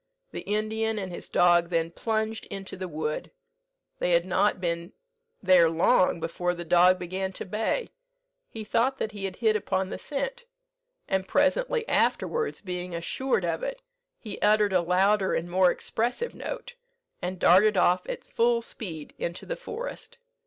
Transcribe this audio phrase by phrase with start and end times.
[0.31, 3.29] The Indian and his dog then plunged into the wood.
[3.99, 4.93] They had not been
[5.43, 7.91] there long before the dog began to bay;
[8.49, 10.43] he thought that he had hit upon the scent,
[11.07, 13.79] and presently afterwards, being assured of it,
[14.17, 16.73] he uttered a louder and more expressive note,
[17.21, 20.17] and darted off at full speed into the forest.